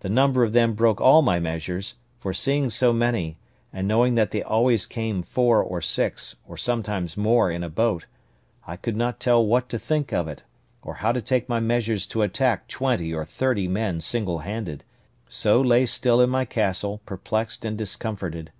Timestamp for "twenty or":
12.66-13.24